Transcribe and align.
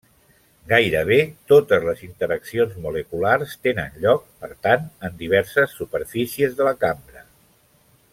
Gairebé 0.69 1.17
totes 1.51 1.83
les 1.89 1.99
interaccions 2.07 2.79
moleculars 2.85 3.53
tenen 3.67 3.99
lloc, 4.05 4.25
per 4.45 4.49
tant, 4.69 4.89
en 5.11 5.21
diverses 5.23 5.77
superfícies 5.83 6.57
de 6.63 6.67
la 6.71 6.75
cambra. 6.87 7.23